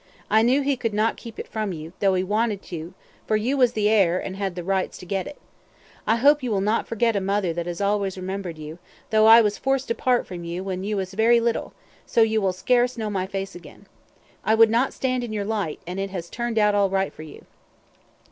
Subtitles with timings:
[0.31, 2.95] I knew he could not keep it from you, though he wanted to,
[3.27, 5.37] for you was the hair, and had the rights to get it.
[6.07, 8.79] I hope you will not forget a mother that has always remembered you,
[9.11, 12.41] though I was forced to part from you when you was very little, so you
[12.41, 13.85] will scarce know my face again.
[14.43, 17.21] I would not stand in your light, and it has turned out all right for
[17.21, 17.45] you.